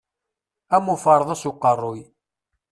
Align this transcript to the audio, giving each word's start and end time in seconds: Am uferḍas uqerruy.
Am 0.75 0.85
uferḍas 0.93 1.43
uqerruy. 1.49 1.99